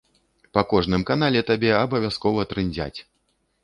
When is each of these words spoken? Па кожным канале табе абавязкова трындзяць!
Па 0.57 0.63
кожным 0.71 1.05
канале 1.11 1.45
табе 1.51 1.71
абавязкова 1.83 2.51
трындзяць! 2.53 2.95